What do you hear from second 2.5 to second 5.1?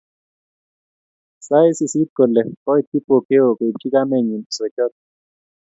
koit Kipokeo koibchi kamenyi isochot